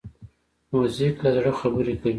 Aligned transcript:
موزیک 0.71 1.15
له 1.23 1.29
زړه 1.35 1.51
خبرې 1.59 1.95
کوي. 2.01 2.09